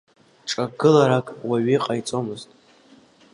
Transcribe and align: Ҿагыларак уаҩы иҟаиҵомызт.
Ҿагыларак 0.49 1.27
уаҩы 1.47 1.73
иҟаиҵомызт. 1.77 2.49